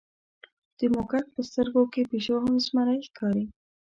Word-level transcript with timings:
د 0.77 0.79
موږک 0.93 1.25
په 1.33 1.41
سترګو 1.49 1.83
کې 1.93 2.09
پیشو 2.11 2.35
هم 2.43 2.53
زمری 2.65 2.99
ښکاري. 3.07 3.45